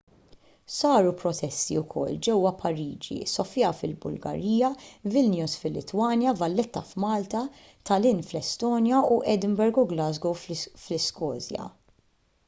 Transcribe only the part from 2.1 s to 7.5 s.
ġewwa pariġi sofia fil-bulgarija vilnius fil-litwanja valletta f'malta